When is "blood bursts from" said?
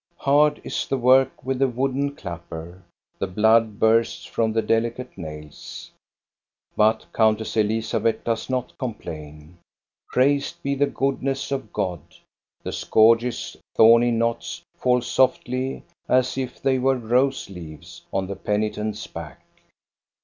3.27-4.51